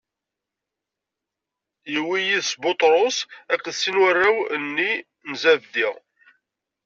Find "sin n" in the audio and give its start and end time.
3.81-4.01